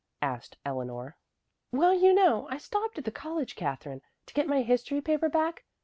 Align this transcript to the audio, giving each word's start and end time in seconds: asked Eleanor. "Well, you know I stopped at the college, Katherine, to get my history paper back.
asked 0.23 0.57
Eleanor. 0.65 1.15
"Well, 1.71 1.93
you 1.93 2.11
know 2.11 2.47
I 2.49 2.57
stopped 2.57 2.97
at 2.97 3.05
the 3.05 3.11
college, 3.11 3.55
Katherine, 3.55 4.01
to 4.25 4.33
get 4.33 4.47
my 4.47 4.63
history 4.63 4.99
paper 4.99 5.29
back. 5.29 5.63